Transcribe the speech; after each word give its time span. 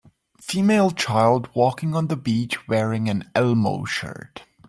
Female 0.41 0.89
child 0.89 1.47
walking 1.53 1.93
on 1.95 2.07
the 2.07 2.15
beach 2.15 2.67
wearing 2.67 3.07
an 3.07 3.29
elmo 3.35 3.85
shirt. 3.85 4.45